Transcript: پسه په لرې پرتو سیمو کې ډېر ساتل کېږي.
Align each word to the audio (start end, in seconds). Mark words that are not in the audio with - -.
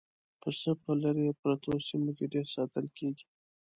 پسه 0.41 0.71
په 0.81 0.91
لرې 1.03 1.29
پرتو 1.41 1.71
سیمو 1.87 2.11
کې 2.17 2.25
ډېر 2.33 2.45
ساتل 2.55 2.85
کېږي. 2.97 3.25